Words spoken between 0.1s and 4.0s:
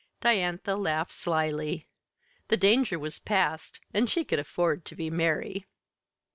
Diantha laughed slyly. The danger was past,